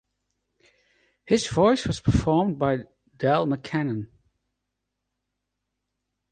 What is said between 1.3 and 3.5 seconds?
voice was performed by Dal